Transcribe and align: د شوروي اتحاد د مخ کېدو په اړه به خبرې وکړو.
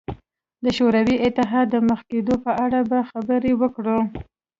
د 0.63 0.65
شوروي 0.77 1.15
اتحاد 1.27 1.67
د 1.73 1.75
مخ 1.89 1.99
کېدو 2.11 2.35
په 2.45 2.51
اړه 2.65 2.79
به 2.89 2.99
خبرې 3.11 3.51
وکړو. 3.61 3.99